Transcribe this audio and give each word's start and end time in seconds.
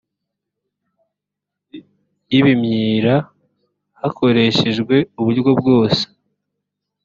y 2.31 2.35
ibimyira 2.39 3.15
hakoreshejwe 4.01 4.95
uburyo 5.19 5.51
bwose 5.59 6.03